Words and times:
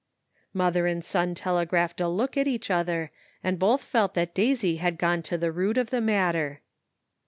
Mother 0.51 0.87
and 0.87 1.05
son 1.05 1.35
telegraphed 1.35 2.01
a 2.01 2.07
look 2.09 2.35
at 2.35 2.47
each 2.47 2.71
other, 2.71 3.11
and 3.43 3.59
both 3.59 3.83
felt 3.83 4.15
that 4.15 4.33
Daisy 4.33 4.77
had 4.77 4.97
gone 4.97 5.21
to 5.21 5.37
the 5.37 5.51
root 5.51 5.77
of 5.77 5.91
the 5.91 6.01
matter. 6.01 6.61